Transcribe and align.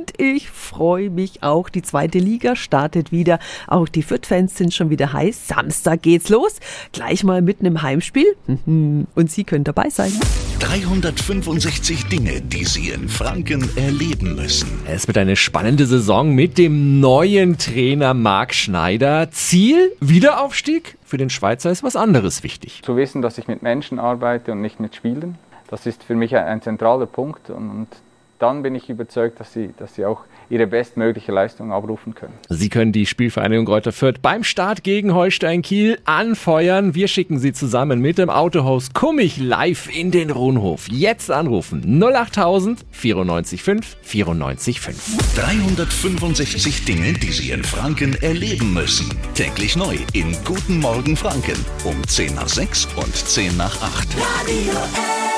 Und 0.00 0.18
ich 0.18 0.48
freue 0.48 1.10
mich 1.10 1.42
auch. 1.42 1.68
Die 1.68 1.82
zweite 1.82 2.18
Liga 2.18 2.56
startet 2.56 3.12
wieder. 3.12 3.38
Auch 3.66 3.86
die 3.86 4.02
Fürth-Fans 4.02 4.56
sind 4.56 4.72
schon 4.72 4.88
wieder 4.88 5.12
heiß. 5.12 5.48
Samstag 5.48 6.00
geht's 6.00 6.30
los. 6.30 6.58
Gleich 6.92 7.22
mal 7.22 7.42
mitten 7.42 7.66
im 7.66 7.82
Heimspiel. 7.82 8.34
Und 8.46 9.30
Sie 9.30 9.44
können 9.44 9.64
dabei 9.64 9.90
sein. 9.90 10.10
365 10.60 12.06
Dinge, 12.06 12.40
die 12.40 12.64
Sie 12.64 12.88
in 12.88 13.10
Franken 13.10 13.68
erleben 13.76 14.36
müssen. 14.36 14.70
Es 14.86 15.06
wird 15.06 15.18
eine 15.18 15.36
spannende 15.36 15.84
Saison 15.84 16.34
mit 16.34 16.56
dem 16.56 17.00
neuen 17.00 17.58
Trainer 17.58 18.14
Marc 18.14 18.54
Schneider. 18.54 19.30
Ziel, 19.30 19.92
Wiederaufstieg? 20.00 20.96
Für 21.04 21.18
den 21.18 21.28
Schweizer 21.28 21.70
ist 21.70 21.82
was 21.82 21.94
anderes 21.94 22.42
wichtig. 22.42 22.80
Zu 22.82 22.96
wissen, 22.96 23.20
dass 23.20 23.36
ich 23.36 23.48
mit 23.48 23.60
Menschen 23.62 23.98
arbeite 23.98 24.52
und 24.52 24.62
nicht 24.62 24.80
mit 24.80 24.94
Spielen, 24.94 25.36
das 25.68 25.84
ist 25.84 26.02
für 26.02 26.14
mich 26.14 26.34
ein 26.34 26.62
zentraler 26.62 27.04
Punkt. 27.06 27.50
Und 27.50 27.88
dann 28.40 28.62
bin 28.62 28.74
ich 28.74 28.88
überzeugt, 28.88 29.38
dass 29.38 29.52
sie, 29.52 29.70
dass 29.76 29.94
sie 29.94 30.04
auch 30.04 30.24
ihre 30.48 30.66
bestmögliche 30.66 31.30
Leistung 31.30 31.72
abrufen 31.72 32.14
können. 32.14 32.32
Sie 32.48 32.68
können 32.68 32.92
die 32.92 33.06
Spielvereinigung 33.06 33.66
Greuther 33.66 33.92
Fürth 33.92 34.20
beim 34.20 34.42
Start 34.42 34.82
gegen 34.82 35.14
Holstein 35.14 35.62
Kiel 35.62 35.98
anfeuern. 36.04 36.94
Wir 36.94 37.06
schicken 37.06 37.38
Sie 37.38 37.52
zusammen 37.52 38.00
mit 38.00 38.18
dem 38.18 38.30
Autohaus 38.30 38.92
Kummig 38.92 39.38
live 39.38 39.94
in 39.94 40.10
den 40.10 40.30
Rundhof. 40.30 40.88
Jetzt 40.90 41.30
anrufen 41.30 42.02
08000 42.02 42.84
94 42.90 43.62
5 43.62 43.96
94 44.02 44.80
5. 44.80 45.36
365 45.36 46.84
Dinge, 46.84 47.12
die 47.12 47.32
Sie 47.32 47.50
in 47.50 47.62
Franken 47.62 48.14
erleben 48.22 48.74
müssen. 48.74 49.08
Täglich 49.34 49.76
neu 49.76 49.96
in 50.14 50.36
Guten 50.44 50.80
Morgen 50.80 51.16
Franken 51.16 51.64
um 51.84 52.02
10 52.06 52.34
nach 52.34 52.48
6 52.48 52.88
und 52.96 53.14
10 53.14 53.56
nach 53.56 53.80
8. 53.82 54.08
Radio 54.16 54.72
F. 54.72 55.29